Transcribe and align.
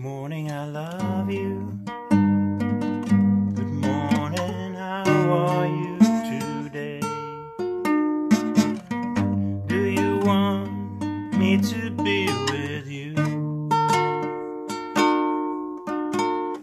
morning, 0.00 0.50
I 0.50 0.66
love 0.66 1.30
you. 1.30 1.78
Good 3.54 3.72
morning, 3.86 4.74
how 4.74 5.04
are 5.06 5.66
you 5.66 5.96
today? 6.26 7.00
Do 9.68 9.84
you 9.84 10.18
want 10.24 11.38
me 11.38 11.58
to 11.58 11.90
be 12.02 12.26
with 12.50 12.88
you? 12.88 13.14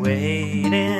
waiting, 0.00 0.97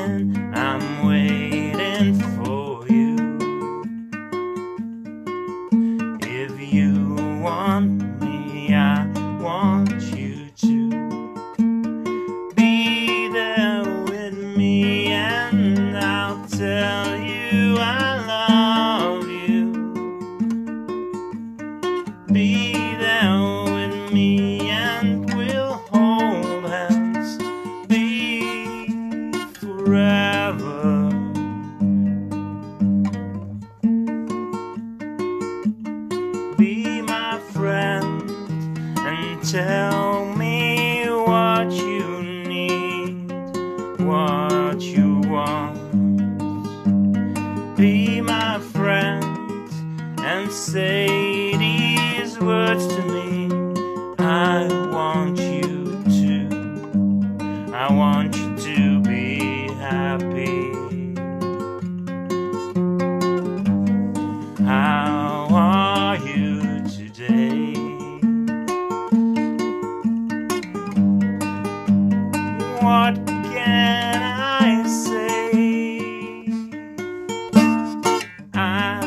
tell 39.50 40.26
me 40.34 41.08
what 41.08 41.72
you 41.72 42.22
need, 42.22 43.32
what 43.98 44.78
you 44.82 45.20
want. 45.20 45.78
Be 47.74 48.20
my 48.20 48.58
friend 48.58 49.70
and 50.20 50.52
say 50.52 51.56
these 51.56 52.38
words 52.38 52.86
to 52.88 53.02
me. 53.04 53.57
What 72.88 73.16
can 73.26 74.22
I 74.22 74.82
say? 74.88 76.48
I 78.54 79.02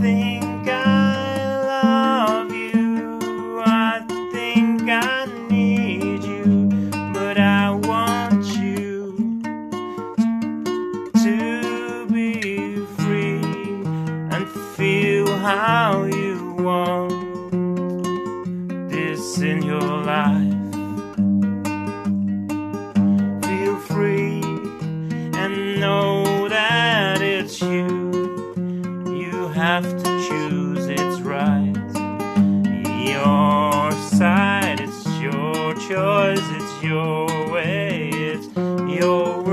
think 0.00 0.68
I 0.68 1.56
love 1.72 2.52
you. 2.52 3.18
I 3.64 4.06
think 4.32 4.82
I 4.88 5.26
need 5.50 6.22
you, 6.22 6.68
but 7.12 7.36
I 7.36 7.72
want 7.72 8.44
you 8.56 9.42
to 11.24 12.06
be 12.12 12.76
free 13.02 13.42
and 14.32 14.48
feel 14.76 15.26
how 15.38 16.04
you 16.04 16.54
want 16.60 17.10
this 18.88 19.40
in 19.40 19.62
your 19.62 19.80
life. 19.80 20.55
Choice, 36.36 36.62
it's 36.62 36.82
your 36.82 37.26
way, 37.50 38.08
it's 38.10 38.46
your 38.56 39.45